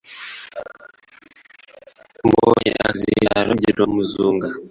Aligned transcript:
mbonye 2.27 2.71
akazindaro 2.81 3.49
ngira 3.57 3.83
muzunga 3.93 4.47